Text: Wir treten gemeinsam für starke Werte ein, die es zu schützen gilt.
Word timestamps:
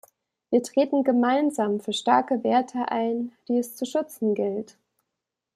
Wir 0.49 0.63
treten 0.63 1.03
gemeinsam 1.03 1.79
für 1.79 1.93
starke 1.93 2.43
Werte 2.43 2.89
ein, 2.89 3.33
die 3.47 3.59
es 3.59 3.75
zu 3.75 3.85
schützen 3.85 4.33
gilt. 4.33 4.75